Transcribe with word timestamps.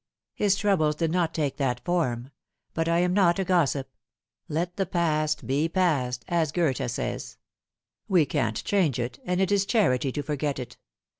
His 0.33 0.55
troubles 0.55 0.95
did 0.95 1.11
not 1.11 1.31
take 1.31 1.57
that 1.57 1.85
form. 1.85 2.31
But 2.73 2.89
I 2.89 2.97
am 3.01 3.13
not 3.13 3.37
a 3.37 3.43
gossip. 3.43 3.87
Let 4.49 4.75
the 4.75 4.87
past 4.87 5.45
be 5.45 5.69
past, 5.69 6.25
as 6.27 6.51
Goethe 6.51 6.89
says. 6.89 7.37
We 8.07 8.25
can't 8.25 8.63
change 8.63 8.97
it, 8.97 9.19
and 9.25 9.39
it 9.39 9.51
is 9.51 9.63
charity 9.63 10.11
to 10.13 10.23
forget 10.23 10.57
it. 10.57 10.75